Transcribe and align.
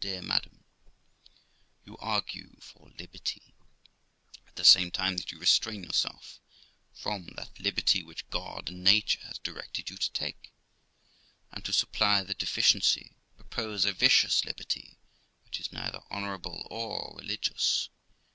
'Dear 0.00 0.22
madam, 0.22 0.64
you 1.84 1.98
argue 1.98 2.58
for 2.60 2.88
liberty, 2.98 3.52
at 4.46 4.56
the 4.56 4.64
same 4.64 4.90
time 4.90 5.18
that 5.18 5.30
you 5.30 5.38
restrain 5.38 5.84
yourself 5.84 6.40
from 6.94 7.26
that 7.36 7.60
liberty 7.60 8.02
which 8.02 8.26
God 8.30 8.70
and 8.70 8.82
nature 8.82 9.20
has 9.26 9.36
directed 9.40 9.90
you 9.90 9.98
to 9.98 10.12
take, 10.12 10.50
and, 11.50 11.62
to 11.66 11.74
supply 11.74 12.22
the 12.22 12.32
deficiency, 12.32 13.14
propose 13.36 13.84
a 13.84 13.92
vicious 13.92 14.46
liberty, 14.46 14.96
which 15.44 15.60
is 15.60 15.72
neither 15.72 16.00
honourable 16.10 16.66
or 16.70 17.14
religious. 17.18 17.90